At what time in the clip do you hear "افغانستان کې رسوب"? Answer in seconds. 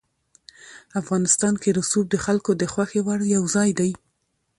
1.01-2.05